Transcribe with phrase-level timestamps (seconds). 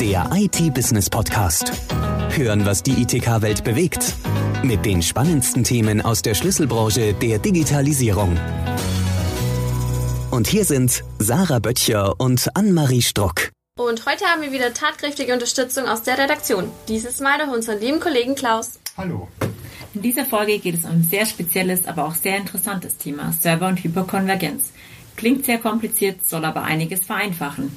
[0.00, 1.72] Der IT-Business-Podcast.
[2.30, 4.14] Hören, was die ITK-Welt bewegt.
[4.62, 8.34] Mit den spannendsten Themen aus der Schlüsselbranche der Digitalisierung.
[10.30, 13.50] Und hier sind Sarah Böttcher und Annemarie Struck.
[13.78, 16.70] Und heute haben wir wieder tatkräftige Unterstützung aus der Redaktion.
[16.88, 18.80] Dieses Mal durch unseren lieben Kollegen Klaus.
[18.96, 19.28] Hallo.
[19.92, 23.68] In dieser Folge geht es um ein sehr spezielles, aber auch sehr interessantes Thema, Server-
[23.68, 24.72] und Hyperkonvergenz.
[25.16, 27.70] Klingt sehr kompliziert, soll aber einiges vereinfachen.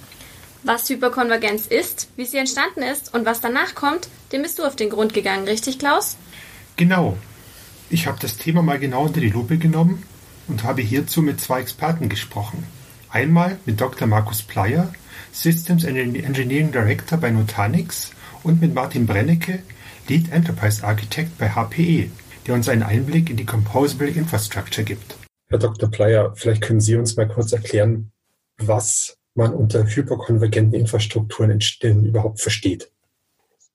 [0.65, 4.77] Was Hyperkonvergenz ist, wie sie entstanden ist und was danach kommt, dem bist du auf
[4.77, 6.15] den Grund gegangen, richtig Klaus?
[6.77, 7.17] Genau.
[7.89, 10.03] Ich habe das Thema mal genau unter die Lupe genommen
[10.47, 12.65] und habe hierzu mit zwei Experten gesprochen.
[13.09, 14.07] Einmal mit Dr.
[14.07, 14.93] Markus Pleyer,
[15.33, 18.11] Systems Engineering Director bei Nutanix
[18.41, 19.63] und mit Martin Brennecke,
[20.07, 22.09] Lead Enterprise Architect bei HPE,
[22.47, 25.17] der uns einen Einblick in die Composable Infrastructure gibt.
[25.49, 25.91] Herr Dr.
[25.91, 28.11] Pleyer, vielleicht können Sie uns mal kurz erklären,
[28.57, 32.91] was man unter hyperkonvergenten Infrastrukturen denn überhaupt versteht.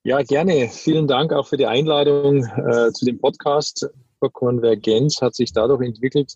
[0.04, 0.68] Ja, gerne.
[0.68, 3.88] Vielen Dank auch für die Einladung äh, zu dem Podcast.
[4.20, 6.34] Hyperkonvergenz hat sich dadurch entwickelt,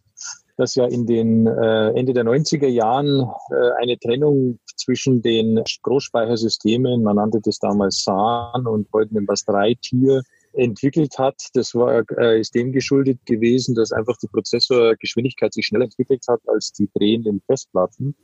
[0.57, 7.03] dass ja in den äh, Ende der 90er Jahren äh, eine Trennung zwischen den Großspeichersystemen,
[7.03, 11.49] man nannte das damals SAN und heute nennt man es 3-Tier, entwickelt hat.
[11.55, 16.41] Das war, äh, ist dem geschuldet gewesen, dass einfach die Prozessorgeschwindigkeit sich schneller entwickelt hat
[16.47, 18.15] als die drehenden Festplatten.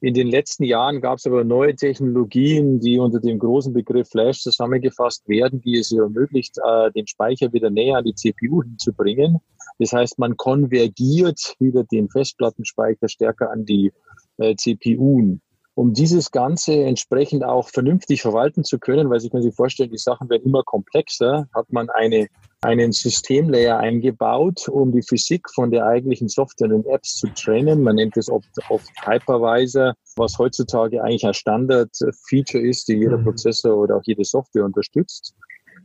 [0.00, 4.42] In den letzten Jahren gab es aber neue Technologien, die unter dem großen Begriff Flash
[4.42, 9.38] zusammengefasst werden, die es ermöglicht, äh, den Speicher wieder näher an die CPU hinzubringen.
[9.80, 13.92] Das heißt, man konvergiert wieder den Festplattenspeicher stärker an die
[14.36, 15.38] äh, CPU.
[15.74, 19.98] Um dieses Ganze entsprechend auch vernünftig verwalten zu können, weil Sie können sich vorstellen, die
[19.98, 22.28] Sachen werden immer komplexer, hat man eine
[22.60, 27.82] einen Systemlayer eingebaut, um die Physik von der eigentlichen Software und Apps zu trennen.
[27.82, 33.24] Man nennt es oft, oft Hypervisor, was heutzutage eigentlich ein Standard-Feature ist, die jeder mhm.
[33.24, 35.34] Prozessor oder auch jede Software unterstützt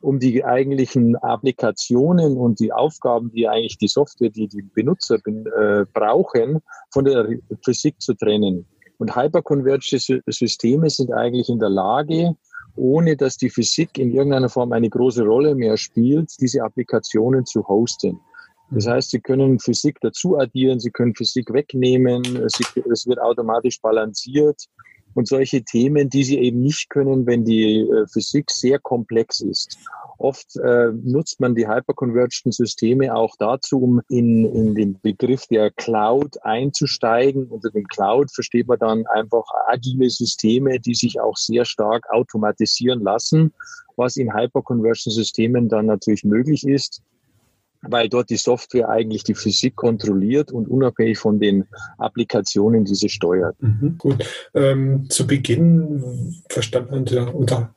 [0.02, 5.86] um die eigentlichen Applikationen und die Aufgaben, die eigentlich die Software, die die Benutzer äh,
[5.94, 6.59] brauchen,
[6.92, 8.66] von der Physik zu trennen.
[8.97, 12.36] Und hyperconverged Systeme sind eigentlich in der Lage,
[12.75, 17.67] ohne dass die Physik in irgendeiner Form eine große Rolle mehr spielt, diese Applikationen zu
[17.67, 18.19] hosten.
[18.72, 24.67] Das heißt, Sie können Physik dazu addieren, Sie können Physik wegnehmen, es wird automatisch balanciert
[25.13, 29.78] und solche Themen, die Sie eben nicht können, wenn die äh, Physik sehr komplex ist.
[30.18, 35.72] Oft äh, nutzt man die hyperconvergten Systeme auch dazu, um in, in den Begriff der
[35.72, 37.47] Cloud einzusteigen.
[37.47, 43.02] Unter dem Cloud versteht man dann einfach agile Systeme, die sich auch sehr stark automatisieren
[43.02, 43.53] lassen,
[43.97, 47.02] was in hyperconvergten Systemen dann natürlich möglich ist
[47.88, 51.66] weil dort die Software eigentlich die Physik kontrolliert und unabhängig von den
[51.98, 53.56] Applikationen diese steuert.
[53.62, 54.26] Mhm, gut.
[54.54, 57.74] Ähm, zu Beginn verstand man unter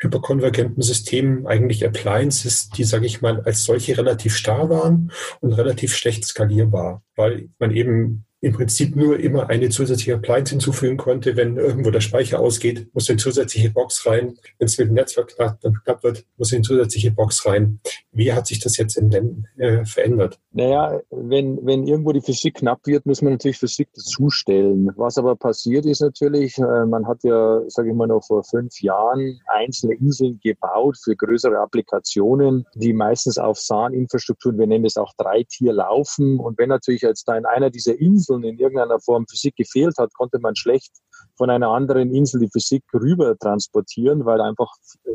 [0.00, 5.94] hyperkonvergenten Systemen eigentlich Appliances, die, sage ich mal, als solche relativ starr waren und relativ
[5.94, 11.36] schlecht skalierbar, weil man eben im Prinzip nur immer eine zusätzliche Appliance hinzufügen konnte.
[11.36, 14.38] Wenn irgendwo der Speicher ausgeht, muss eine zusätzliche Box rein.
[14.58, 17.80] Wenn es mit dem Netzwerk knapp, wird, muss eine zusätzliche Box rein.
[18.12, 20.38] Wie hat sich das jetzt Länden äh, verändert?
[20.52, 24.90] Naja, wenn, wenn irgendwo die Physik knapp wird, muss man natürlich Physik dazustellen.
[24.96, 28.80] Was aber passiert ist natürlich, äh, man hat ja, sage ich mal, noch vor fünf
[28.80, 35.12] Jahren einzelne Inseln gebaut für größere Applikationen, die meistens auf SAN-Infrastrukturen, wir nennen es auch
[35.18, 36.40] Dreitier, laufen.
[36.40, 39.96] Und wenn natürlich jetzt da in einer dieser Inseln Inseln in irgendeiner Form Physik gefehlt
[39.98, 40.92] hat, konnte man schlecht
[41.36, 44.72] von einer anderen Insel die Physik rüber transportieren, weil einfach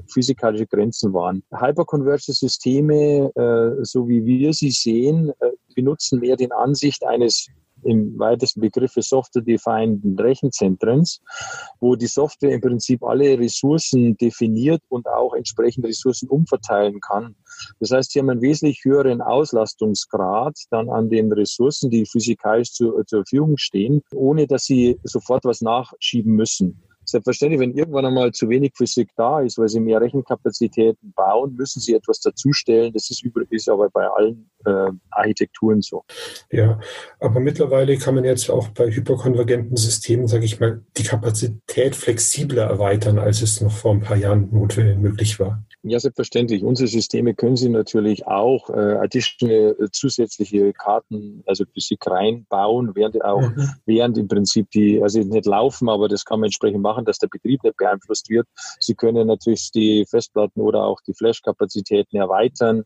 [0.08, 1.44] physikalische Grenzen waren.
[1.52, 7.48] Hyperconverged Systeme, äh, so wie wir sie sehen, äh, benutzen mehr den Ansicht eines
[7.86, 11.22] im weitesten Begriffe Software-Defined Rechenzentrums,
[11.80, 17.36] wo die Software im Prinzip alle Ressourcen definiert und auch entsprechend Ressourcen umverteilen kann.
[17.80, 23.04] Das heißt, sie haben einen wesentlich höheren Auslastungsgrad dann an den Ressourcen, die physikalisch zu,
[23.06, 26.82] zur Verfügung stehen, ohne dass sie sofort was nachschieben müssen.
[27.06, 31.80] Selbstverständlich, wenn irgendwann einmal zu wenig Physik da ist, weil sie mehr Rechenkapazitäten bauen, müssen
[31.80, 32.94] sie etwas dazustellen.
[32.94, 36.04] Das ist, übrigens aber bei allen äh, Architekturen so.
[36.52, 36.80] Ja,
[37.20, 42.64] aber mittlerweile kann man jetzt auch bei hyperkonvergenten Systemen, sage ich mal, die Kapazität flexibler
[42.64, 45.64] erweitern, als es noch vor ein paar Jahren notwendig möglich war.
[45.88, 46.64] Ja, selbstverständlich.
[46.64, 53.24] Unsere Systeme können Sie natürlich auch äh, additionelle äh, zusätzliche Karten, also Physik reinbauen, während
[53.24, 53.70] auch, mhm.
[53.86, 57.28] während im Prinzip die, also nicht laufen, aber das kann man entsprechend machen, dass der
[57.28, 58.48] Betrieb nicht beeinflusst wird.
[58.80, 62.86] Sie können natürlich die Festplatten oder auch die Flash-Kapazitäten erweitern.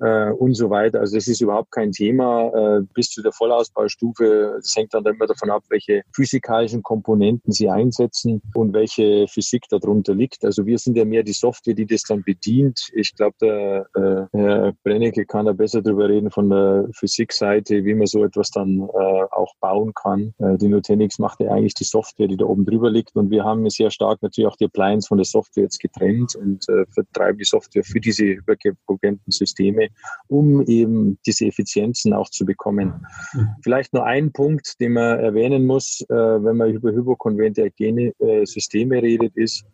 [0.00, 1.00] Äh, und so weiter.
[1.00, 4.54] Also das ist überhaupt kein Thema äh, bis zu der Vollausbaustufe.
[4.56, 10.14] Das hängt dann immer davon ab, welche physikalischen Komponenten Sie einsetzen und welche Physik darunter
[10.14, 10.44] liegt.
[10.44, 12.90] Also wir sind ja mehr die Software, die das dann bedient.
[12.94, 17.94] Ich glaube, der äh, Herr Brennecke kann da besser drüber reden von der Physikseite, wie
[17.94, 20.34] man so etwas dann äh, auch bauen kann.
[20.38, 23.44] Äh, die Nutanix macht ja eigentlich die Software, die da oben drüber liegt und wir
[23.44, 27.38] haben sehr stark natürlich auch die Appliance von der Software jetzt getrennt und äh, vertreiben
[27.38, 29.83] die Software für diese hyperkogenten Systeme,
[30.28, 33.06] um eben diese Effizienzen auch zu bekommen.
[33.32, 33.48] Mhm.
[33.62, 39.02] Vielleicht nur ein Punkt, den man erwähnen muss, äh, wenn man über hyperkonvergente äh, Systeme
[39.02, 39.64] redet, ist,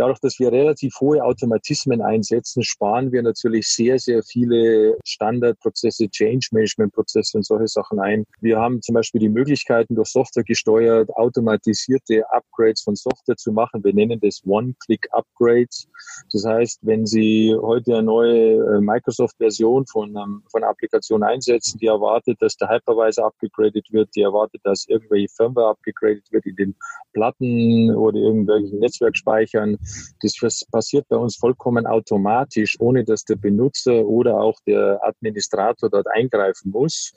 [0.00, 7.36] Dadurch, dass wir relativ hohe Automatismen einsetzen, sparen wir natürlich sehr, sehr viele Standardprozesse, Change-Management-Prozesse
[7.36, 8.24] und solche Sachen ein.
[8.40, 13.84] Wir haben zum Beispiel die Möglichkeiten, durch Software gesteuert, automatisierte Upgrades von Software zu machen.
[13.84, 15.86] Wir nennen das One-Click-Upgrades.
[16.32, 21.76] Das heißt, wenn Sie heute eine neue äh, Microsoft-Version von, ähm, von einer Applikation einsetzen,
[21.78, 26.56] die erwartet, dass der Hypervisor abgegradet wird, die erwartet, dass irgendwelche Firmware abgegradet wird in
[26.56, 26.74] den
[27.12, 29.76] Platten oder irgendwelchen Netzwerkspeichern,
[30.22, 36.06] das passiert bei uns vollkommen automatisch, ohne dass der Benutzer oder auch der Administrator dort
[36.08, 37.12] eingreifen muss.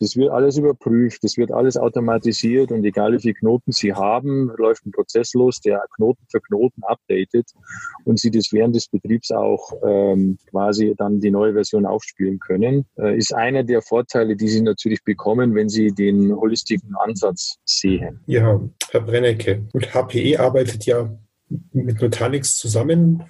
[0.00, 4.50] Das wird alles überprüft, das wird alles automatisiert und egal wie viele Knoten Sie haben,
[4.56, 7.50] läuft ein Prozess los, der Knoten für Knoten updatet
[8.04, 12.86] und Sie das während des Betriebs auch ähm, quasi dann die neue Version aufspielen können.
[12.96, 18.20] Äh, ist einer der Vorteile, die Sie natürlich bekommen, wenn Sie den holistischen Ansatz sehen.
[18.26, 18.60] Ja,
[18.90, 21.10] Herr Brennecke, und HPE arbeitet ja
[21.72, 23.24] mit Nutanix zusammen,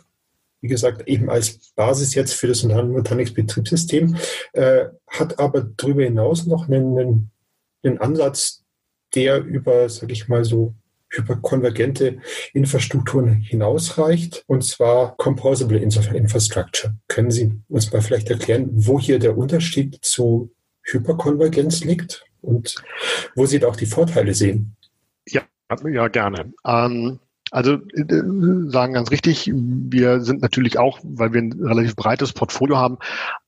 [0.60, 4.16] wie gesagt, eben als Basis jetzt für das Nutanix-Betriebssystem,
[4.52, 7.30] äh, hat aber darüber hinaus noch einen, einen,
[7.84, 8.64] einen Ansatz,
[9.14, 10.74] der über, sage ich mal so,
[11.10, 12.18] hyperkonvergente
[12.52, 16.94] Infrastrukturen hinausreicht, und zwar Composable Infrastructure.
[17.08, 22.74] Können Sie uns mal vielleicht erklären, wo hier der Unterschied zu Hyperkonvergenz liegt und
[23.34, 24.76] wo Sie da auch die Vorteile sehen?
[25.26, 25.42] Ja,
[25.86, 26.52] ja gerne.
[26.66, 32.32] Ähm, also äh, sagen ganz richtig, wir sind natürlich auch, weil wir ein relativ breites
[32.32, 32.98] Portfolio haben,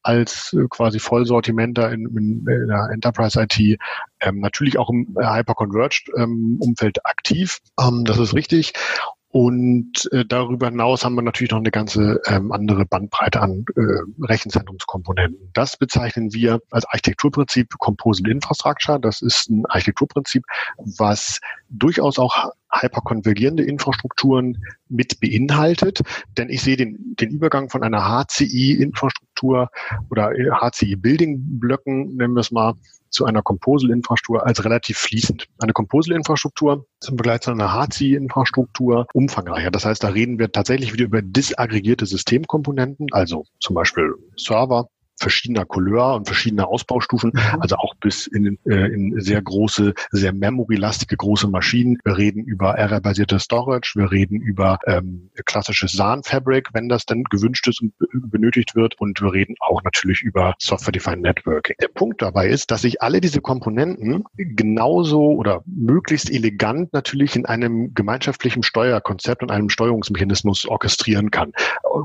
[0.03, 3.79] als äh, quasi Vollsortimenter in, in, in der Enterprise IT
[4.21, 7.59] ähm, natürlich auch im Hyperconverged ähm, Umfeld aktiv.
[7.79, 8.73] Ähm, das ist richtig.
[9.33, 13.81] Und äh, darüber hinaus haben wir natürlich noch eine ganze ähm, andere Bandbreite an äh,
[14.27, 15.51] Rechenzentrumskomponenten.
[15.53, 18.99] Das bezeichnen wir als Architekturprinzip Composable Infrastructure.
[18.99, 20.45] Das ist ein Architekturprinzip,
[20.99, 21.39] was
[21.69, 26.01] durchaus auch hyperkonvergierende Infrastrukturen mit beinhaltet.
[26.37, 29.71] Denn ich sehe den, den Übergang von einer HCI-Infrastruktur oder
[30.61, 32.75] HCI-Building-Blöcken, nennen wir es mal,
[33.11, 35.47] zu einer Composal-Infrastruktur als relativ fließend.
[35.59, 39.71] Eine Composal-Infrastruktur zum Vergleich zu einer HCI-Infrastruktur umfangreicher.
[39.71, 44.89] Das heißt, da reden wir tatsächlich wieder über disaggregierte Systemkomponenten, also zum Beispiel Server,
[45.21, 47.61] verschiedener Couleur und verschiedener Ausbaustufen, mhm.
[47.61, 51.99] also auch bis in, äh, in sehr große, sehr memory-lastige große Maschinen.
[52.05, 57.69] Wir reden über RR-basierte Storage, wir reden über ähm, klassisches SAN-Fabric, wenn das dann gewünscht
[57.69, 57.93] ist und
[58.31, 58.99] benötigt wird.
[58.99, 61.77] Und wir reden auch natürlich über Software-Defined Networking.
[61.81, 67.47] Der Punkt dabei ist, dass ich alle diese Komponenten genauso oder möglichst elegant natürlich in
[67.47, 71.53] einem gemeinschaftlichen Steuerkonzept und einem Steuerungsmechanismus orchestrieren kann.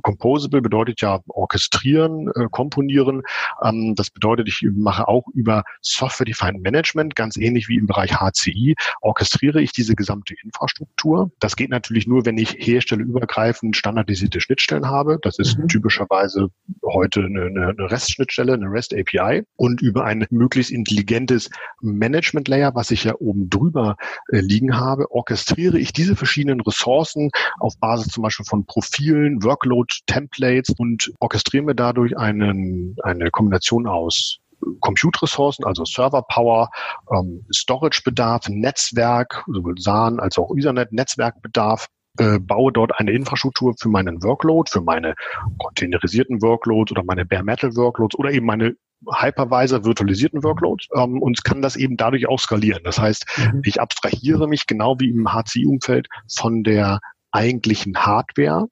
[0.01, 3.21] Composable bedeutet ja orchestrieren, äh, komponieren, führen.
[3.63, 8.75] Ähm, das bedeutet, ich mache auch über Software-Defined Management, ganz ähnlich wie im Bereich HCI,
[9.01, 11.31] orchestriere ich diese gesamte Infrastruktur.
[11.39, 15.19] Das geht natürlich nur, wenn ich herstellerübergreifend standardisierte Schnittstellen habe.
[15.21, 15.67] Das ist mhm.
[15.67, 16.47] typischerweise
[16.83, 21.49] heute eine, eine REST-Schnittstelle, eine REST-API und über ein möglichst intelligentes
[21.81, 23.97] Management-Layer, was ich ja oben drüber
[24.29, 30.73] äh, liegen habe, orchestriere ich diese verschiedenen Ressourcen auf Basis zum Beispiel von Profilen, Workload-Templates
[30.77, 34.39] und orchestriere mir dadurch einen eine Kombination aus
[34.79, 36.69] Compute-Ressourcen, also Server-Power,
[37.11, 41.87] ähm, Storage-Bedarf, Netzwerk, sowohl SAN als auch Ethernet-Netzwerkbedarf,
[42.17, 45.15] äh, baue dort eine Infrastruktur für meinen Workload, für meine
[45.57, 48.75] containerisierten Workloads oder meine Bare Metal Workloads oder eben meine
[49.13, 52.83] Hypervisor virtualisierten Workloads ähm, und kann das eben dadurch auch skalieren.
[52.83, 53.61] Das heißt, mhm.
[53.65, 56.99] ich abstrahiere mich genau wie im HCI-Umfeld von der
[57.31, 58.67] eigentlichen Hardware,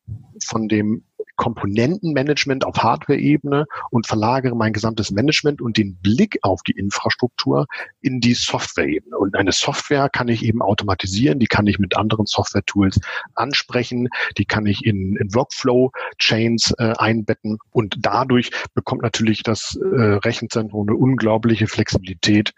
[0.46, 1.04] von dem
[1.36, 7.66] Komponentenmanagement auf Hardware-Ebene und verlagere mein gesamtes Management und den Blick auf die Infrastruktur
[8.02, 9.18] in die Software-Ebene.
[9.18, 13.00] Und eine Software kann ich eben automatisieren, die kann ich mit anderen Software-Tools
[13.36, 20.00] ansprechen, die kann ich in, in Workflow-Chains äh, einbetten und dadurch bekommt natürlich das äh,
[20.00, 22.54] Rechenzentrum eine unglaubliche Flexibilität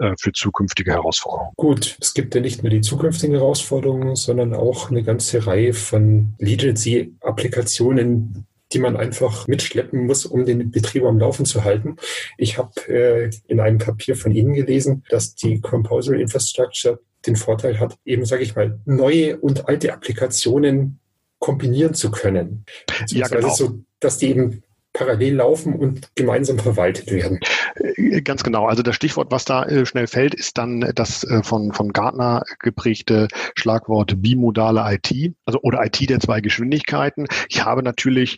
[0.00, 1.52] äh, für zukünftige Herausforderungen.
[1.56, 6.32] Gut, es gibt ja nicht nur die zukünftigen Herausforderungen, sondern auch eine ganze Reihe von
[6.38, 11.96] Legacy-Applikationen, die man einfach mitschleppen muss, um den Betrieb am Laufen zu halten.
[12.38, 17.78] Ich habe äh, in einem Papier von Ihnen gelesen, dass die Composer Infrastructure den Vorteil
[17.78, 20.98] hat, eben, sage ich mal, neue und alte Applikationen
[21.38, 22.64] kombinieren zu können.
[23.08, 23.54] Ja, genau.
[23.54, 27.40] so, dass die eben parallel laufen und gemeinsam verwaltet werden.
[27.76, 28.66] Äh, ganz genau.
[28.66, 32.42] Also das Stichwort, was da äh, schnell fällt, ist dann das äh, von, von Gartner
[32.58, 37.26] geprägte Schlagwort bimodale IT, also oder IT der zwei Geschwindigkeiten.
[37.48, 38.36] Ich habe natürlich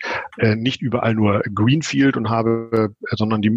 [0.54, 3.50] nicht überall nur Greenfield und habe, sondern die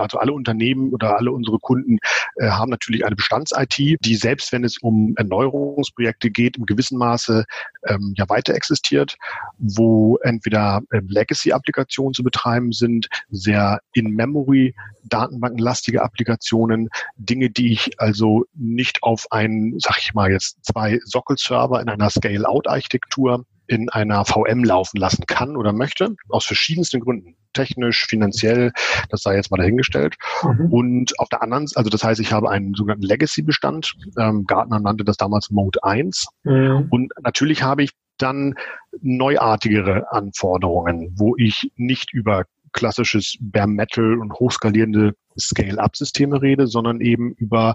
[0.00, 1.98] also alle Unternehmen oder alle unsere Kunden
[2.36, 7.44] äh, haben natürlich eine Bestands-IT, die selbst wenn es um Erneuerungsprojekte geht, im gewissen Maße
[7.86, 9.16] ähm, ja weiter existiert,
[9.58, 18.44] wo entweder äh, Legacy-Applikationen zu betreiben sind, sehr in-Memory datenbankenlastige Applikationen, Dinge, die ich also
[18.54, 24.64] nicht auf einen, sag ich mal jetzt, zwei Sockelserver in einer Scale-Out-Architektur in einer VM
[24.64, 27.36] laufen lassen kann oder möchte, aus verschiedensten Gründen.
[27.52, 28.72] Technisch, finanziell,
[29.10, 30.16] das sei jetzt mal dahingestellt.
[30.42, 30.72] Mhm.
[30.72, 33.94] Und auf der anderen, also das heißt, ich habe einen sogenannten Legacy-Bestand.
[34.18, 36.26] Ähm, Gartner nannte das damals Mode 1.
[36.42, 36.88] Mhm.
[36.90, 38.54] Und natürlich habe ich dann
[39.00, 47.32] neuartigere Anforderungen, wo ich nicht über klassisches Bare Metal und hochskalierende Scale-up-Systeme rede, sondern eben
[47.32, 47.74] über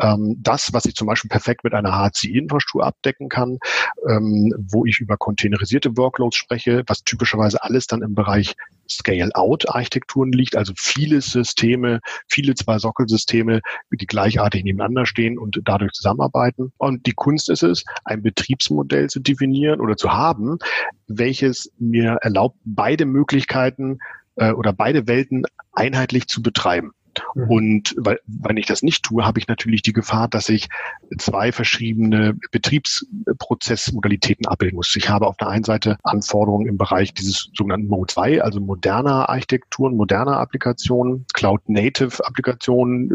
[0.00, 3.58] ähm, das, was ich zum Beispiel perfekt mit einer HCI-Infrastruktur abdecken kann,
[4.08, 8.54] ähm, wo ich über containerisierte Workloads spreche, was typischerweise alles dann im Bereich
[8.90, 13.60] Scale-out-Architekturen liegt, also viele Systeme, viele zwei Sockelsysteme,
[13.90, 16.72] die gleichartig nebeneinander stehen und dadurch zusammenarbeiten.
[16.76, 20.58] Und die Kunst ist es, ein Betriebsmodell zu definieren oder zu haben,
[21.06, 23.98] welches mir erlaubt, beide Möglichkeiten
[24.36, 26.92] äh, oder beide Welten einheitlich zu betreiben.
[27.34, 27.50] Mhm.
[27.50, 30.68] Und weil, wenn ich das nicht tue, habe ich natürlich die Gefahr, dass ich
[31.18, 34.94] zwei verschiedene Betriebsprozessmodalitäten abbilden muss.
[34.96, 39.28] Ich habe auf der einen Seite Anforderungen im Bereich dieses sogenannten Mode 2, also moderner
[39.28, 43.14] Architekturen, moderner Applikationen, Cloud-Native-Applikationen,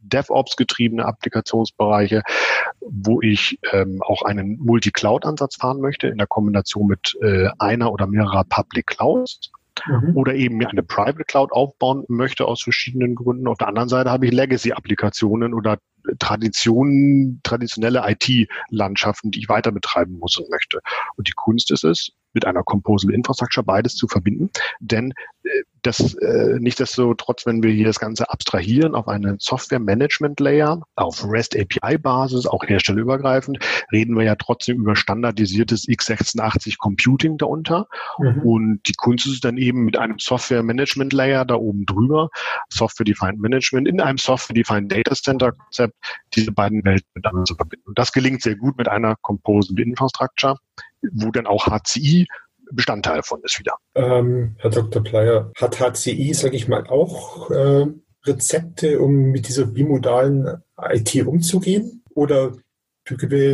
[0.00, 2.22] DevOps-getriebene Applikationsbereiche,
[2.80, 8.06] wo ich ähm, auch einen Multi-Cloud-Ansatz fahren möchte in der Kombination mit äh, einer oder
[8.06, 9.50] mehrerer Public Clouds
[9.86, 10.16] mhm.
[10.16, 13.46] oder eben mir eine Private Cloud aufbauen möchte aus verschiedenen Gründen.
[13.48, 15.78] Auf der anderen Seite habe ich Legacy-Applikationen oder
[16.18, 20.80] Traditionen, traditionelle IT-Landschaften, die ich weiter betreiben muss und möchte.
[21.16, 24.50] Und die Kunst ist es, mit einer Composable Infrastructure beides zu verbinden.
[24.78, 25.48] Denn äh,
[25.86, 30.40] das äh, nicht desto trotz, wenn wir hier das Ganze abstrahieren auf einen Software Management
[30.40, 33.58] Layer, auf REST API Basis, auch herstellerübergreifend,
[33.92, 37.86] reden wir ja trotzdem über standardisiertes x86 Computing darunter.
[38.18, 38.42] Mhm.
[38.42, 42.28] Und die Kunst ist dann eben mit einem Software Management Layer da oben drüber,
[42.68, 45.94] Software Defined Management in einem Software Defined Data Center Konzept,
[46.34, 47.88] diese beiden Welten miteinander zu verbinden.
[47.88, 50.58] Und das gelingt sehr gut mit einer Composable Infrastructure,
[51.12, 52.26] wo dann auch HCI
[52.72, 53.74] Bestandteil von ist wieder.
[53.94, 55.02] Ähm, Herr Dr.
[55.02, 57.86] Pleier, hat HCI, sage ich mal, auch äh,
[58.24, 62.02] Rezepte, um mit dieser bimodalen IT umzugehen?
[62.14, 62.52] Oder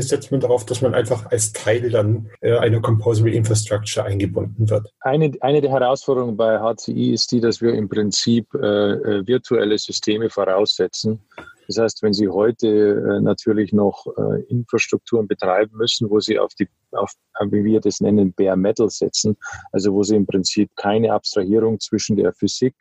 [0.01, 4.89] setzt man darauf, dass man einfach als Teil dann äh, einer Composable Infrastructure eingebunden wird?
[5.01, 9.77] Eine, eine der Herausforderungen bei HCI ist die, dass wir im Prinzip äh, äh, virtuelle
[9.79, 11.21] Systeme voraussetzen.
[11.69, 16.55] Das heißt, wenn Sie heute äh, natürlich noch äh, Infrastrukturen betreiben müssen, wo Sie auf
[16.55, 17.13] die, auf,
[17.51, 19.37] wie wir das nennen, Bare Metal setzen,
[19.73, 22.75] also wo Sie im Prinzip keine Abstrahierung zwischen der Physik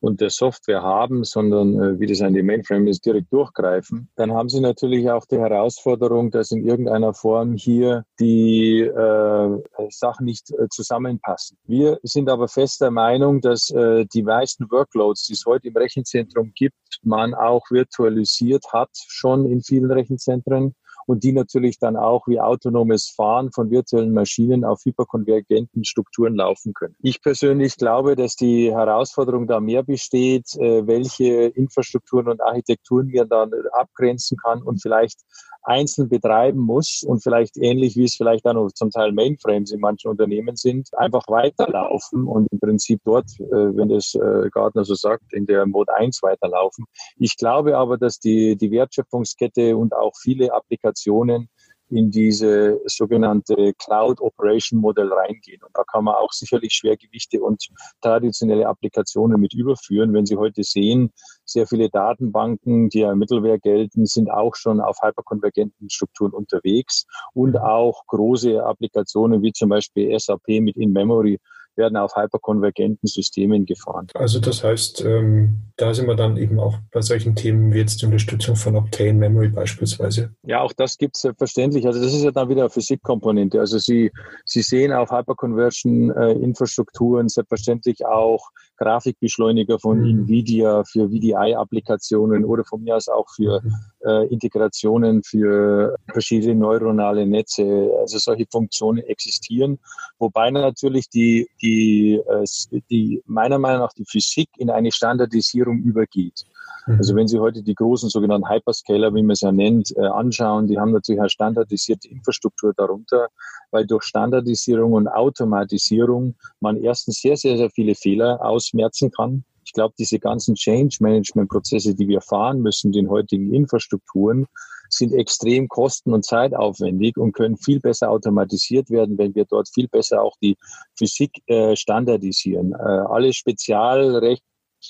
[0.00, 4.32] und der Software haben, sondern äh, wie das an die Mainframe ist, direkt durchgreifen, dann
[4.32, 10.50] haben sie natürlich auch die Herausforderung, dass in irgendeiner Form hier die äh, Sachen nicht
[10.52, 11.58] äh, zusammenpassen.
[11.66, 15.76] Wir sind aber fest der Meinung, dass äh, die meisten Workloads, die es heute im
[15.76, 20.74] Rechenzentrum gibt, man auch virtualisiert hat, schon in vielen Rechenzentren
[21.06, 26.74] und die natürlich dann auch wie autonomes Fahren von virtuellen Maschinen auf hyperkonvergenten Strukturen laufen
[26.74, 26.96] können.
[27.00, 33.24] Ich persönlich glaube, dass die Herausforderung da mehr besteht, äh, welche Infrastrukturen und Architekturen wir
[33.24, 35.20] dann abgrenzen kann und vielleicht
[35.66, 39.80] einzeln betreiben muss und vielleicht ähnlich wie es vielleicht auch noch zum Teil Mainframes in
[39.80, 44.94] manchen Unternehmen sind, einfach weiterlaufen und im Prinzip dort, äh, wenn das äh, Gartner so
[44.94, 46.86] sagt, in der Mode 1 weiterlaufen.
[47.18, 51.48] Ich glaube aber, dass die, die Wertschöpfungskette und auch viele Applikationen
[51.88, 55.62] in diese sogenannte Cloud Operation Modell reingehen.
[55.62, 57.68] Und da kann man auch sicherlich Schwergewichte und
[58.00, 60.12] traditionelle Applikationen mit überführen.
[60.12, 61.12] Wenn Sie heute sehen,
[61.44, 67.56] sehr viele Datenbanken, die ja Mittelwehr gelten, sind auch schon auf hyperkonvergenten Strukturen unterwegs und
[67.56, 71.38] auch große Applikationen wie zum Beispiel SAP mit In-Memory
[71.76, 74.08] werden auf hyperkonvergenten Systemen gefahren.
[74.14, 78.02] Also das heißt, ähm, da sind wir dann eben auch bei solchen Themen wie jetzt
[78.02, 80.30] die Unterstützung von Optane Memory beispielsweise.
[80.42, 81.86] Ja, auch das gibt es selbstverständlich.
[81.86, 83.58] Also das ist ja dann wieder eine Physikkomponente.
[83.60, 84.12] Also Sie,
[84.44, 90.22] Sie sehen auf Hyperconversion-Infrastrukturen äh, selbstverständlich auch Grafikbeschleuniger von mhm.
[90.22, 93.74] NVIDIA für VDI-Applikationen oder von mir aus auch für mhm.
[94.06, 97.90] Äh, Integrationen für verschiedene neuronale Netze.
[98.00, 99.78] Also solche Funktionen existieren,
[100.18, 106.44] wobei natürlich die, die, äh, die meiner Meinung nach die Physik in eine Standardisierung übergeht.
[106.86, 106.98] Mhm.
[106.98, 110.66] Also wenn Sie heute die großen sogenannten Hyperscaler, wie man es ja nennt, äh, anschauen,
[110.66, 113.28] die haben natürlich eine standardisierte Infrastruktur darunter,
[113.70, 119.44] weil durch Standardisierung und Automatisierung man erstens sehr, sehr, sehr viele Fehler ausmerzen kann.
[119.76, 124.46] Ich glaube, diese ganzen Change-Management-Prozesse, die wir fahren müssen, den heutigen Infrastrukturen,
[124.88, 129.86] sind extrem kosten- und zeitaufwendig und können viel besser automatisiert werden, wenn wir dort viel
[129.86, 130.56] besser auch die
[130.96, 132.72] Physik äh, standardisieren.
[132.72, 134.42] Äh, alle Spezialrechte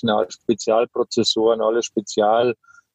[0.05, 1.83] alle Spezialprozessoren, alle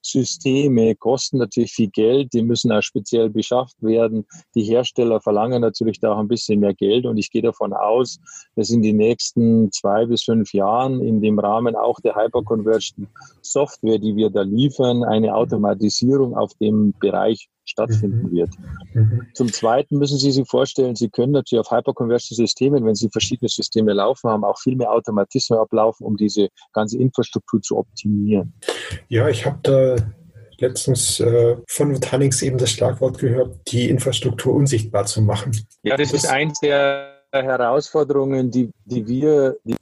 [0.02, 4.26] Spezialsysteme kosten natürlich viel Geld, die müssen auch speziell beschafft werden.
[4.54, 8.18] Die Hersteller verlangen natürlich da auch ein bisschen mehr Geld und ich gehe davon aus,
[8.56, 13.06] dass in den nächsten zwei bis fünf Jahren in dem Rahmen auch der Hyperconversion
[13.42, 18.32] Software, die wir da liefern, eine Automatisierung auf dem Bereich stattfinden mhm.
[18.32, 18.50] wird.
[18.94, 19.26] Mhm.
[19.34, 23.92] Zum Zweiten müssen Sie sich vorstellen, Sie können natürlich auf Hyperconversion-Systemen, wenn Sie verschiedene Systeme
[23.92, 28.54] laufen haben, auch viel mehr Automatismen ablaufen, um diese ganze Infrastruktur zu optimieren.
[29.08, 29.96] Ja, ich habe da
[30.58, 35.52] letztens äh, von Nutanix eben das Schlagwort gehört, die Infrastruktur unsichtbar zu machen.
[35.82, 39.74] Ja, das, das ist eins der Herausforderungen, die, die wir, die,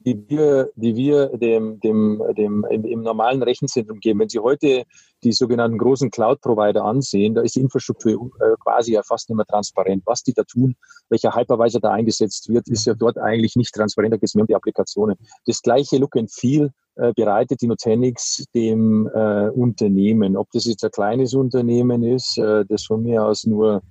[0.00, 4.20] die, wir, die wir dem, dem, dem im, im, normalen Rechenzentrum geben.
[4.20, 4.84] Wenn Sie heute
[5.22, 9.44] die sogenannten großen Cloud-Provider ansehen, da ist die Infrastruktur äh, quasi ja fast nicht mehr
[9.44, 10.02] transparent.
[10.06, 10.74] Was die da tun,
[11.10, 14.14] welcher Hypervisor da eingesetzt wird, ist ja dort eigentlich nicht transparent.
[14.14, 15.16] Da geht es mehr um die Applikationen.
[15.44, 20.36] Das gleiche Look and Feel äh, bereitet die Nutanix dem äh, Unternehmen.
[20.36, 23.82] Ob das jetzt ein kleines Unternehmen ist, äh, das von mir aus nur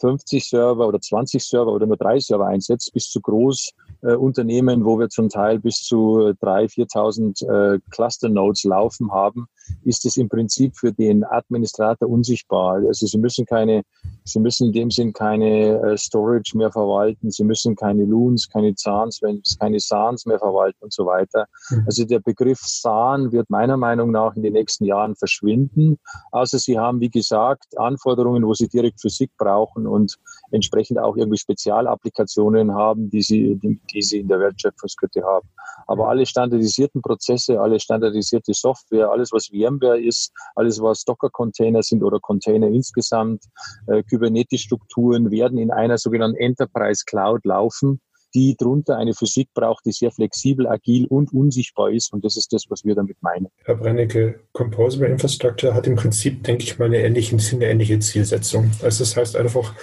[0.00, 4.98] 50 Server oder 20 Server oder nur drei Server einsetzt, bis zu groß äh, wo
[4.98, 9.46] wir zum Teil bis zu 3.000, 4.000 äh, Cluster Nodes laufen haben,
[9.84, 12.76] ist es im Prinzip für den Administrator unsichtbar.
[12.86, 13.82] Also Sie müssen keine,
[14.24, 18.74] Sie müssen in dem Sinn keine äh, Storage mehr verwalten, Sie müssen keine Loons, keine
[18.74, 19.20] Zahns,
[19.58, 21.46] keine SANs mehr verwalten und so weiter.
[21.70, 21.82] Mhm.
[21.86, 25.98] Also der Begriff SAN wird meiner Meinung nach in den nächsten Jahren verschwinden,
[26.30, 30.16] außer Sie haben, wie gesagt, Anforderungen, wo Sie direkt Physik brauchen und
[30.50, 35.48] entsprechend auch irgendwie Spezialapplikationen haben, die Sie, die, die Sie in der Wertschöpfungskette haben.
[35.86, 42.02] Aber alle standardisierten Prozesse, alle standardisierte Software, alles, was VMware ist, alles, was Docker-Container sind
[42.02, 43.44] oder Container insgesamt,
[43.86, 48.00] äh, Kubernetes-Strukturen werden in einer sogenannten Enterprise Cloud laufen
[48.34, 52.12] die drunter eine Physik braucht, die sehr flexibel, agil und unsichtbar ist.
[52.12, 53.48] Und das ist das, was wir damit meinen.
[53.64, 58.70] Herr Brennecke, Composable Infrastructure hat im Prinzip, denke ich mal, eine ähnliche, eine ähnliche Zielsetzung.
[58.82, 59.74] Also das heißt einfach,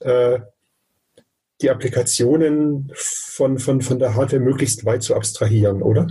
[0.00, 0.40] äh,
[1.60, 6.08] die Applikationen von, von, von der Hardware möglichst weit zu abstrahieren, oder?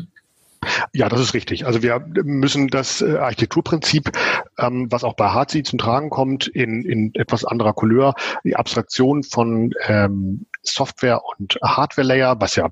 [0.93, 1.65] Ja, das ist richtig.
[1.65, 4.11] Also wir müssen das äh, Architekturprinzip,
[4.57, 8.13] ähm, was auch bei HC zum Tragen kommt, in, in etwas anderer Couleur,
[8.43, 12.69] die Abstraktion von ähm, Software- und Hardware-Layer, was ja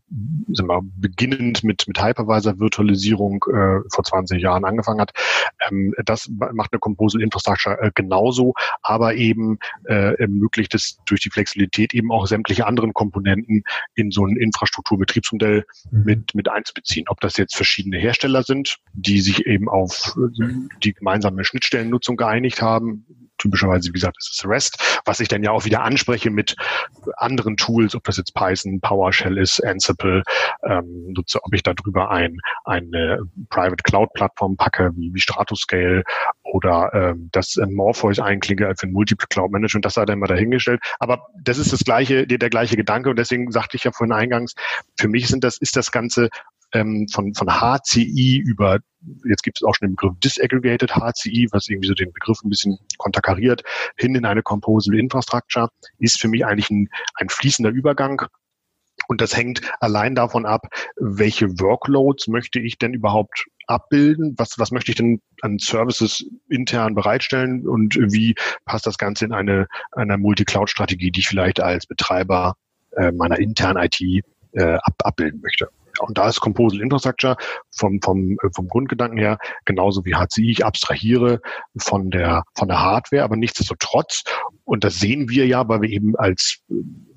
[0.50, 5.12] sind wir, beginnend mit, mit Hypervisor-Virtualisierung äh, vor 20 Jahren angefangen hat.
[5.70, 11.30] Ähm, das macht eine Composable Infrastructure äh, genauso, aber eben äh, ermöglicht es durch die
[11.30, 13.64] Flexibilität eben auch sämtliche anderen Komponenten
[13.96, 16.04] in so ein Infrastrukturbetriebsmodell mhm.
[16.04, 17.08] mit, mit einzubeziehen.
[17.10, 20.16] Ob das jetzt verschiedene Hersteller sind, die sich eben auf
[20.84, 23.06] die gemeinsame Schnittstellennutzung geeinigt haben,
[23.38, 26.56] typischerweise, wie gesagt, ist es REST, was ich dann ja auch wieder anspreche mit
[27.18, 30.24] anderen Tools, ob das jetzt Python, PowerShell ist, Ansible,
[30.64, 33.20] ähm, nutze, ob ich darüber ein, eine
[33.50, 36.04] Private Cloud Plattform packe, wie, wie Stratoscale
[36.44, 40.82] oder ähm, das Morpheus einklinge für ein Multiple Cloud Management, das sei dann mal dahingestellt.
[41.00, 44.14] Aber das ist das gleiche, der, der gleiche Gedanke und deswegen sagte ich ja vorhin
[44.14, 44.56] eingangs,
[44.98, 46.30] für mich sind das, ist das Ganze
[46.74, 48.80] ähm, von, von HCI über,
[49.26, 52.50] jetzt gibt es auch schon den Begriff Disaggregated HCI, was irgendwie so den Begriff ein
[52.50, 53.64] bisschen konterkariert,
[53.96, 58.22] hin in eine Composable Infrastructure, ist für mich eigentlich ein, ein fließender Übergang.
[59.08, 64.34] Und das hängt allein davon ab, welche Workloads möchte ich denn überhaupt abbilden?
[64.38, 67.68] Was, was möchte ich denn an Services intern bereitstellen?
[67.68, 72.56] Und wie passt das Ganze in eine, eine Multi-Cloud-Strategie, die ich vielleicht als Betreiber
[72.96, 74.02] äh, meiner internen IT
[74.54, 75.70] äh, ab, abbilden möchte?
[76.00, 77.38] Und da ist Composable Infrastructure
[77.72, 80.52] vom, vom, äh, vom Grundgedanken her genauso wie HCI.
[80.52, 81.42] Ich abstrahiere
[81.78, 84.24] von der, von der Hardware, aber nichtsdestotrotz,
[84.64, 86.60] und das sehen wir ja, weil wir eben als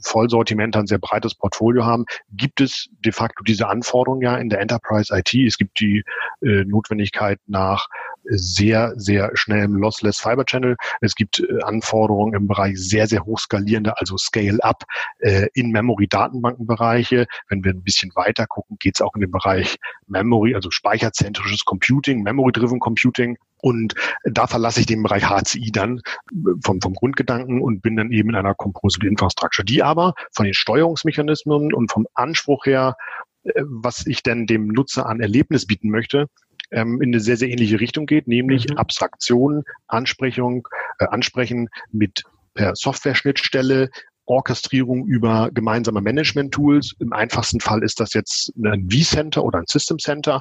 [0.02, 4.60] Vollsortiment ein sehr breites Portfolio haben, gibt es de facto diese Anforderungen ja in der
[4.60, 5.34] Enterprise IT.
[5.34, 6.02] Es gibt die
[6.42, 7.86] äh, Notwendigkeit nach
[8.24, 10.76] sehr, sehr schnellem Lossless Fiber Channel.
[11.00, 14.84] Es gibt äh, Anforderungen im Bereich sehr, sehr hoch skalierende, also Scale-up
[15.18, 17.26] äh, in-Memory-Datenbankenbereiche.
[17.48, 21.64] Wenn wir ein bisschen weiter gucken, geht es auch in den Bereich Memory, also speicherzentrisches
[21.64, 23.38] Computing, Memory-driven Computing.
[23.62, 28.10] Und da verlasse ich den Bereich HCI dann äh, vom, vom Grundgedanken und bin dann
[28.10, 32.96] eben in einer Composite Infrastructure, die aber von den Steuerungsmechanismen und vom Anspruch her
[33.44, 36.28] äh, was ich denn dem Nutzer an Erlebnis bieten möchte,
[36.70, 38.76] ähm, in eine sehr, sehr ähnliche Richtung geht, nämlich mhm.
[38.76, 40.66] Abstraktion, Ansprechung,
[40.98, 42.22] äh, Ansprechen mit
[42.54, 43.90] per Software-Schnittstelle,
[44.26, 46.94] Orchestrierung über gemeinsame Management-Tools.
[47.00, 50.40] Im einfachsten Fall ist das jetzt ein vCenter oder ein System Center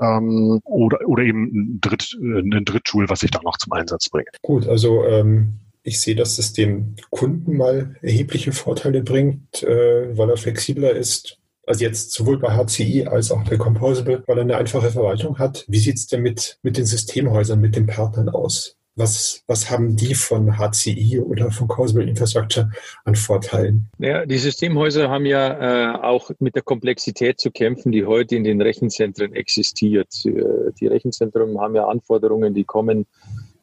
[0.00, 4.08] ähm, oder, oder eben ein, Dritt, äh, ein Dritttool, was ich da noch zum Einsatz
[4.08, 4.26] bringe.
[4.42, 10.30] Gut, also ähm, ich sehe, dass es dem Kunden mal erhebliche Vorteile bringt, äh, weil
[10.30, 11.39] er flexibler ist,
[11.70, 15.64] also jetzt sowohl bei HCI als auch bei Composable, weil er eine einfache Verwaltung hat.
[15.68, 18.76] Wie sieht es denn mit, mit den Systemhäusern, mit den Partnern aus?
[18.96, 22.70] Was, was haben die von HCI oder von Composable Infrastructure
[23.04, 23.88] an Vorteilen?
[23.98, 28.42] Ja, die Systemhäuser haben ja äh, auch mit der Komplexität zu kämpfen, die heute in
[28.42, 30.08] den Rechenzentren existiert.
[30.26, 33.06] Äh, die Rechenzentren haben ja Anforderungen, die kommen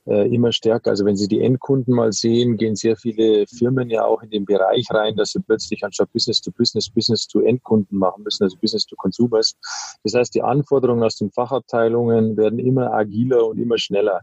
[0.08, 0.92] äh, immer stärker.
[0.92, 4.46] Also wenn Sie die Endkunden mal sehen, gehen sehr viele Firmen ja auch in den
[4.46, 8.58] Bereich rein, dass sie plötzlich anstatt Business to Business, Business to Endkunden machen müssen, also
[8.58, 9.56] Business to Consumers.
[10.04, 14.22] Das heißt, die Anforderungen aus den Fachabteilungen werden immer agiler und immer schneller.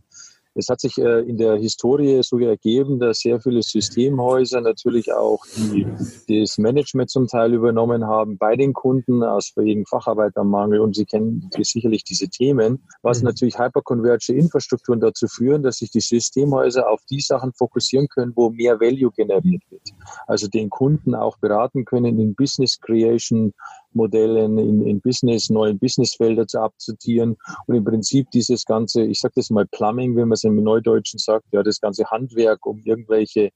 [0.55, 5.45] Es hat sich äh, in der Historie so ergeben, dass sehr viele Systemhäuser natürlich auch
[5.57, 5.87] die,
[6.29, 11.51] das Management zum Teil übernommen haben bei den Kunden aus wegen Facharbeitermangel und Sie kennen
[11.57, 13.27] sicherlich diese Themen, was mhm.
[13.27, 18.51] natürlich hyperconverged Infrastrukturen dazu führen, dass sich die Systemhäuser auf die Sachen fokussieren können, wo
[18.51, 19.83] mehr Value generiert wird.
[20.27, 23.53] Also den Kunden auch beraten können in Business Creation,
[23.95, 29.35] Modellen in, in Business, neuen Businessfelder zu abzutieren und im Prinzip dieses ganze, ich sage
[29.37, 33.51] das mal Plumbing, wenn man es im Neudeutschen sagt, ja, das ganze Handwerk, um irgendwelche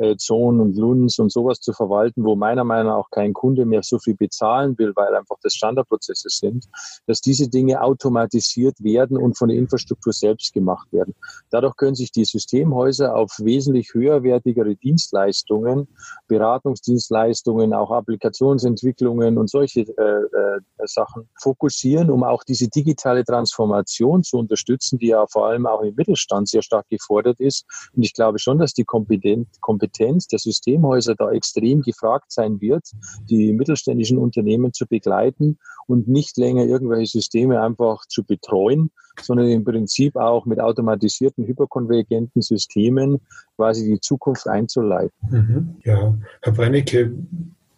[0.00, 3.66] äh, Zonen und Lunds und sowas zu verwalten, wo meiner Meinung nach auch kein Kunde
[3.66, 6.66] mehr so viel bezahlen will, weil einfach das Standardprozesse sind,
[7.06, 11.14] dass diese Dinge automatisiert werden und von der Infrastruktur selbst gemacht werden.
[11.50, 15.88] Dadurch können sich die Systemhäuser auf wesentlich höherwertigere Dienstleistungen,
[16.28, 24.38] Beratungsdienstleistungen, auch Applikationsentwicklungen und solche äh, äh, Sachen fokussieren, um auch diese digitale Transformation zu
[24.38, 27.64] unterstützen, die ja vor allem auch im Mittelstand sehr stark gefordert ist.
[27.94, 29.48] Und ich glaube schon, dass die Kompetenz
[29.98, 32.90] der Systemhäuser da extrem gefragt sein wird,
[33.28, 39.64] die mittelständischen Unternehmen zu begleiten und nicht länger irgendwelche Systeme einfach zu betreuen, sondern im
[39.64, 43.20] Prinzip auch mit automatisierten, hyperkonvergenten Systemen
[43.56, 45.12] quasi die Zukunft einzuleiten.
[45.28, 45.76] Mhm.
[45.84, 47.12] Ja, Herr Brennecke,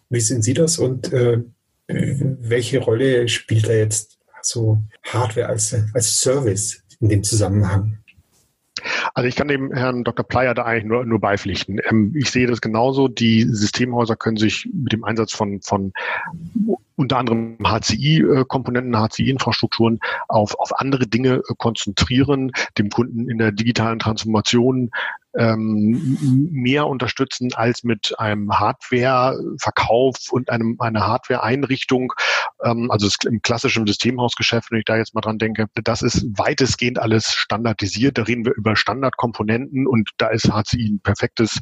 [0.09, 1.41] wie sehen Sie das und äh,
[1.87, 7.97] welche Rolle spielt da jetzt so Hardware als, als Service in dem Zusammenhang?
[9.15, 10.25] Also ich kann dem Herrn Dr.
[10.25, 11.79] Pleyer da eigentlich nur, nur beipflichten.
[11.89, 13.07] Ähm, ich sehe das genauso.
[13.07, 15.93] Die Systemhäuser können sich mit dem Einsatz von, von
[16.95, 24.91] unter anderem HCI-Komponenten, HCI-Infrastrukturen auf, auf andere Dinge konzentrieren, dem Kunden in der digitalen Transformation
[25.37, 32.13] ähm, mehr unterstützen als mit einem Hardware-Verkauf und einem, einer Hardware-Einrichtung.
[32.63, 36.99] Ähm, also im klassischen Systemhausgeschäft, wenn ich da jetzt mal dran denke, das ist weitestgehend
[36.99, 38.17] alles standardisiert.
[38.17, 41.59] Da reden wir über Standardkomponenten und da ist HCI ein perfektes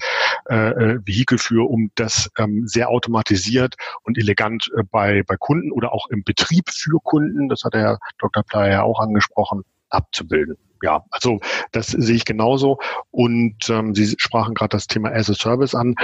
[0.50, 5.72] äh, äh, Vehikel für, um das ähm, sehr automatisiert und elegant äh, bei, bei Kunden
[5.72, 8.44] oder auch im Betrieb für Kunden, das hat der Dr.
[8.44, 11.40] Player ja auch angesprochen, abzubilden ja, also
[11.72, 12.80] das sehe ich genauso.
[13.12, 15.96] Und ähm, Sie sprachen gerade das Thema as a Service an.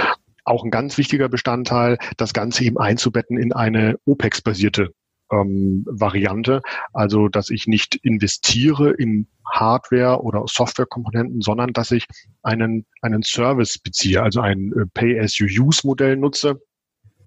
[0.44, 4.92] Auch ein ganz wichtiger Bestandteil, das Ganze eben einzubetten in eine OPEX-basierte
[5.30, 6.62] ähm, Variante.
[6.92, 12.06] Also, dass ich nicht investiere in Hardware oder Softwarekomponenten, sondern dass ich
[12.42, 16.60] einen, einen Service beziehe, also ein äh, Pay-as-you-use-Modell nutze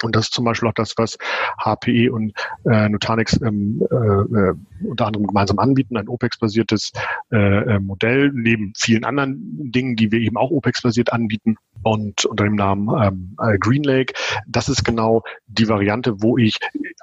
[0.04, 1.18] und das ist zum Beispiel auch das, was
[1.58, 2.34] HPE und
[2.66, 6.92] äh, Nutanix ähm, äh, äh, unter anderem gemeinsam anbieten, ein OPEX-basiertes
[7.32, 9.38] äh, äh, Modell, neben vielen anderen
[9.72, 14.14] Dingen, die wir eben auch OPEX-basiert anbieten und unter dem Namen ähm, äh, GreenLake.
[14.48, 16.58] Das ist genau die Variante, wo ich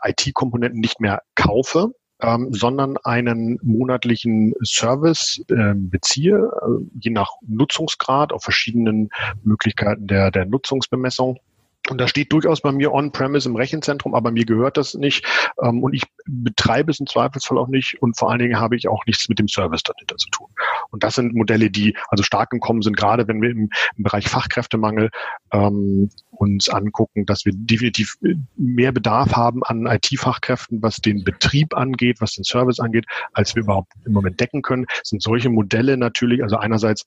[0.05, 8.33] IT-Komponenten nicht mehr kaufe, ähm, sondern einen monatlichen Service äh, beziehe, äh, je nach Nutzungsgrad
[8.33, 9.11] auf verschiedenen
[9.45, 11.39] Möglichkeiten der, der Nutzungsbemessung
[11.89, 15.25] Und das steht durchaus bei mir on-premise im Rechenzentrum, aber mir gehört das nicht.
[15.63, 18.03] Ähm, und ich betreibe es im Zweifelsfall auch nicht.
[18.03, 20.49] Und vor allen Dingen habe ich auch nichts mit dem Service dahinter zu tun.
[20.91, 24.05] Und das sind Modelle, die also stark im Kommen sind, gerade wenn wir im, im
[24.05, 25.11] Bereich Fachkräftemangel
[25.53, 28.17] ähm, uns angucken, dass wir definitiv
[28.57, 33.63] mehr Bedarf haben an IT-Fachkräften, was den Betrieb angeht, was den Service angeht, als wir
[33.63, 37.05] überhaupt im Moment decken können, sind solche Modelle natürlich, also einerseits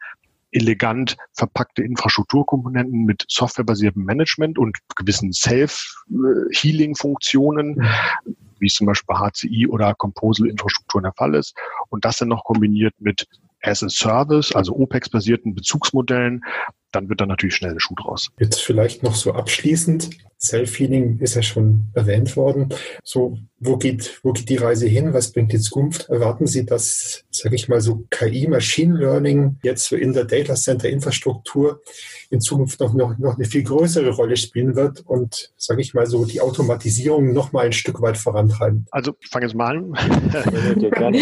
[0.51, 7.85] elegant verpackte Infrastrukturkomponenten mit softwarebasiertem Management und gewissen Self-Healing-Funktionen,
[8.59, 11.55] wie es zum Beispiel bei HCI oder Composal-Infrastrukturen der Fall ist.
[11.89, 13.27] Und das dann noch kombiniert mit
[13.61, 16.43] as a Service, also OPEX-basierten Bezugsmodellen,
[16.91, 18.29] dann wird da natürlich schnell ein Schuh draus.
[18.39, 20.09] Jetzt vielleicht noch so abschließend.
[20.41, 22.69] Self-Healing ist ja schon erwähnt worden.
[23.03, 25.13] So, wo geht, wo geht die Reise hin?
[25.13, 26.09] Was bringt die Zukunft?
[26.09, 30.55] Erwarten Sie, dass, sage ich mal, so KI, Machine Learning jetzt so in der Data
[30.55, 31.83] Center Infrastruktur
[32.31, 36.07] in Zukunft noch, noch, noch eine viel größere Rolle spielen wird und, sage ich mal,
[36.07, 38.87] so die Automatisierung noch mal ein Stück weit vorantreiben?
[38.89, 39.93] Also, ich fange jetzt mal an.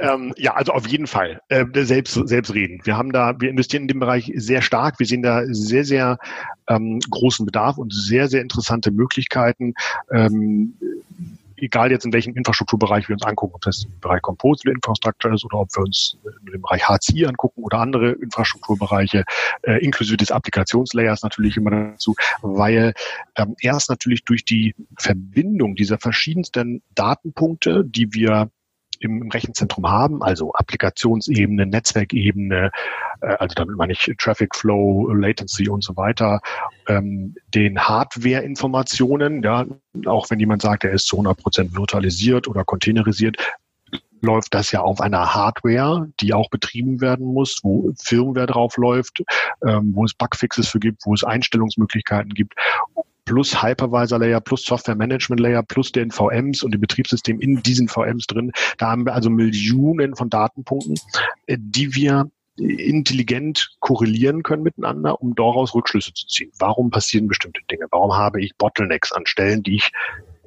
[0.00, 1.40] ähm, ja, also auf jeden Fall.
[1.48, 2.80] Äh, selbst, selbst reden.
[2.82, 4.98] Wir haben da, wir investieren in dem Bereich sehr stark.
[4.98, 6.18] Wir sehen da sehr, sehr
[6.68, 9.74] ähm, großen Bedarf und sehr, sehr interessante Möglichkeiten.
[10.10, 10.74] Ähm,
[11.62, 15.44] egal jetzt in welchem Infrastrukturbereich wir uns angucken, ob das im Bereich Composable Infrastructure ist
[15.44, 16.16] oder ob wir uns
[16.52, 19.24] im Bereich HCI angucken oder andere Infrastrukturbereiche,
[19.62, 22.94] äh, inklusive des Applikationslayers natürlich immer dazu, weil
[23.36, 28.50] ähm, erst natürlich durch die Verbindung dieser verschiedensten Datenpunkte, die wir
[29.00, 32.70] im, Rechenzentrum haben, also Applikationsebene, Netzwerkebene,
[33.20, 36.40] äh, also damit meine ich Traffic Flow, Latency und so weiter,
[36.88, 39.66] ähm, den Hardware-Informationen, ja,
[40.06, 43.36] auch wenn jemand sagt, er ist zu 100 Prozent virtualisiert oder containerisiert,
[44.22, 49.22] läuft das ja auf einer Hardware, die auch betrieben werden muss, wo Firmware drauf läuft,
[49.66, 52.54] ähm, wo es Bugfixes für gibt, wo es Einstellungsmöglichkeiten gibt
[53.24, 57.88] plus Hypervisor Layer, plus Software Management Layer, plus den VMs und dem Betriebssystem in diesen
[57.88, 58.52] VMs drin.
[58.78, 60.94] Da haben wir also Millionen von Datenpunkten,
[61.46, 66.50] äh, die wir intelligent korrelieren können miteinander, um daraus Rückschlüsse zu ziehen.
[66.58, 67.86] Warum passieren bestimmte Dinge?
[67.90, 69.92] Warum habe ich Bottlenecks an Stellen, die ich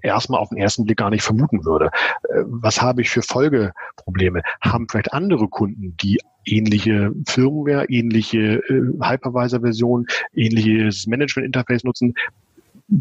[0.03, 1.89] erstmal auf den ersten Blick gar nicht vermuten würde.
[2.29, 4.41] Äh, was habe ich für Folgeprobleme?
[4.62, 10.05] Haben vielleicht andere Kunden, die ähnliche Firmware, ähnliche äh, Hypervisor-Version,
[10.36, 12.13] ähnliches Management-Interface nutzen,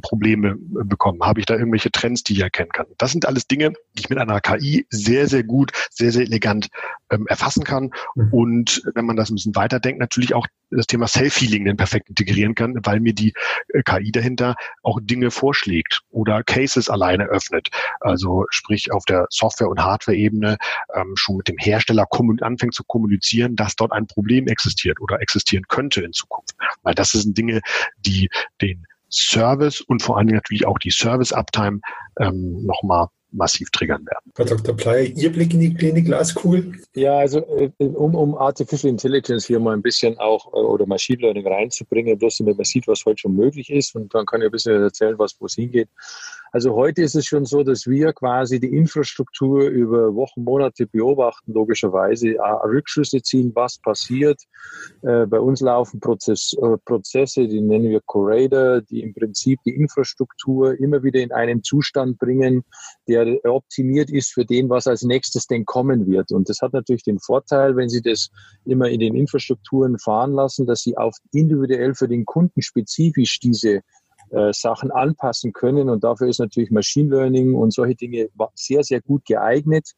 [0.01, 1.23] Probleme bekommen?
[1.23, 2.87] Habe ich da irgendwelche Trends, die ich erkennen kann?
[2.99, 6.69] Das sind alles Dinge, die ich mit einer KI sehr, sehr gut, sehr, sehr elegant
[7.11, 7.91] ähm, erfassen kann.
[8.15, 8.33] Mhm.
[8.33, 12.55] Und wenn man das ein bisschen weiterdenkt, natürlich auch das Thema Self-Healing dann perfekt integrieren
[12.55, 13.35] kann, weil mir die
[13.69, 17.69] äh, KI dahinter auch Dinge vorschlägt oder Cases alleine öffnet.
[18.01, 20.57] Also sprich auf der Software- und Hardware-Ebene
[20.95, 22.07] ähm, schon mit dem Hersteller
[22.41, 26.55] anfängt zu kommunizieren, dass dort ein Problem existiert oder existieren könnte in Zukunft.
[26.83, 27.61] Weil das sind Dinge,
[27.99, 28.29] die
[28.61, 31.81] den Service und vor allem natürlich auch die Service-Uptime
[32.21, 34.33] ähm, nochmal massiv triggern werden.
[34.37, 34.77] Herr Dr.
[34.77, 36.75] Pley, Ihr Blick in die, Klinik Glaskugel?
[36.95, 41.23] Ja, also äh, um, um Artificial Intelligence hier mal ein bisschen auch äh, oder Machine
[41.23, 44.47] Learning reinzubringen, bloß damit man sieht, was heute schon möglich ist und dann kann ich
[44.47, 45.89] ein bisschen erzählen, was wo es hingeht.
[46.55, 51.55] Also heute ist es schon so, dass wir quasi die Infrastruktur über Wochen, Monate beobachten,
[51.55, 54.39] logischerweise Rückschlüsse ziehen, was passiert.
[55.01, 59.75] Äh, bei uns laufen Prozess, äh, Prozesse, die nennen wir Curator, die im Prinzip die
[59.75, 62.65] Infrastruktur immer wieder in einen Zustand bringen,
[63.09, 66.33] der optimiert ist für den, was als nächstes denn kommen wird.
[66.33, 68.29] Und das hat natürlich den Vorteil, wenn Sie das
[68.67, 73.81] immer in den Infrastrukturen fahren lassen, dass Sie auf individuell für den Kunden spezifisch diese
[74.33, 75.89] äh, Sachen anpassen können.
[75.91, 79.91] Und dafür ist natürlich Machine Learning und solche Dinge sehr, sehr gut geeignet.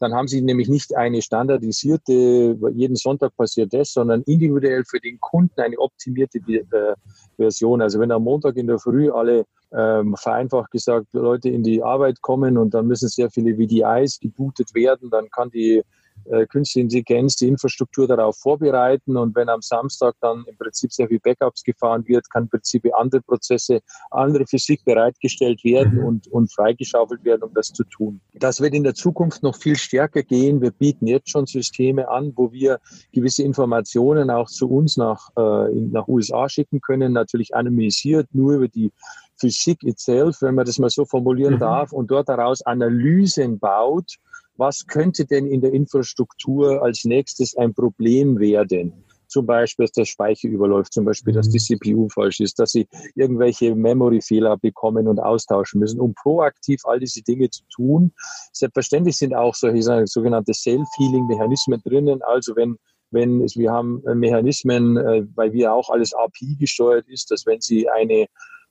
[0.00, 5.20] Dann haben Sie nämlich nicht eine standardisierte, jeden Sonntag passiert das, sondern individuell für den
[5.20, 6.94] Kunden eine optimierte äh,
[7.36, 7.82] Version.
[7.82, 12.20] Also wenn am Montag in der Früh alle ähm, vereinfacht gesagt Leute in die Arbeit
[12.22, 15.82] kommen und dann müssen sehr viele VDIs gebootet werden, dann kann die
[16.24, 21.08] äh, künstliche Intelligenz die Infrastruktur darauf vorbereiten und wenn am Samstag dann im Prinzip sehr
[21.08, 26.04] viel Backups gefahren wird, kann im Prinzip andere Prozesse, andere Physik bereitgestellt werden mhm.
[26.04, 28.20] und, und freigeschaufelt werden, um das zu tun.
[28.34, 30.60] Das wird in der Zukunft noch viel stärker gehen.
[30.60, 32.78] Wir bieten jetzt schon Systeme an, wo wir
[33.12, 38.68] gewisse Informationen auch zu uns nach, äh, nach USA schicken können, natürlich anonymisiert, nur über
[38.68, 38.92] die
[39.36, 41.60] Physik itself, wenn man das mal so formulieren mhm.
[41.60, 44.18] darf, und dort daraus Analysen baut,
[44.56, 49.04] was könnte denn in der Infrastruktur als nächstes ein Problem werden?
[49.28, 51.80] Zum Beispiel, dass der Speicher überläuft, zum Beispiel, dass die mhm.
[51.80, 57.22] CPU falsch ist, dass sie irgendwelche Memory-Fehler bekommen und austauschen müssen, um proaktiv all diese
[57.22, 58.12] Dinge zu tun.
[58.52, 62.20] Selbstverständlich sind auch solche sogenannte Self-Healing-Mechanismen drinnen.
[62.22, 62.76] Also wenn
[63.12, 67.88] wenn wir haben Mechanismen, äh, weil wir auch alles API gesteuert ist, dass wenn Sie
[67.88, 68.26] eine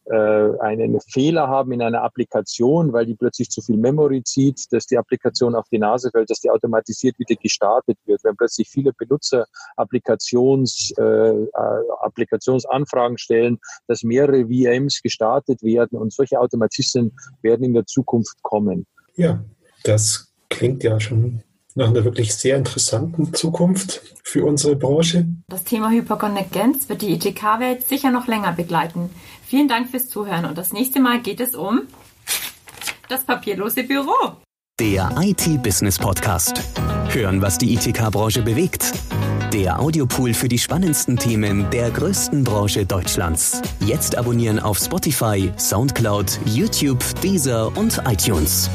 [0.09, 4.97] einen Fehler haben in einer Applikation, weil die plötzlich zu viel Memory zieht, dass die
[4.97, 8.23] Applikation auf die Nase fällt, dass die automatisiert wieder gestartet wird.
[8.23, 9.45] Wenn plötzlich viele Benutzer
[9.77, 11.47] Applikations, äh, äh
[12.01, 18.87] Applikationsanfragen stellen, dass mehrere VMs gestartet werden und solche Automatismen werden in der Zukunft kommen.
[19.15, 19.43] Ja,
[19.83, 21.43] das klingt ja schon
[21.75, 25.27] nach einer wirklich sehr interessanten Zukunft für unsere Branche.
[25.47, 29.09] Das Thema Hyperkonvergenz wird die ITK-Welt sicher noch länger begleiten.
[29.45, 31.81] Vielen Dank fürs Zuhören und das nächste Mal geht es um
[33.09, 34.37] das papierlose Büro.
[34.79, 36.61] Der IT-Business Podcast.
[37.09, 38.93] Hören, was die ITK-Branche bewegt.
[39.53, 43.61] Der Audiopool für die spannendsten Themen der größten Branche Deutschlands.
[43.85, 48.69] Jetzt abonnieren auf Spotify, Soundcloud, YouTube, Deezer und iTunes.